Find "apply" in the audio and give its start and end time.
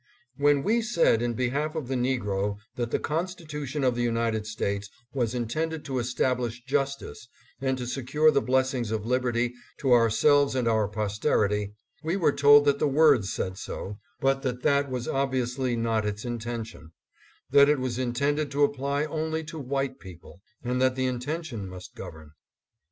18.63-19.05